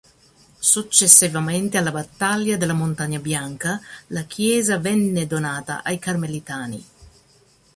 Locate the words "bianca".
3.19-3.79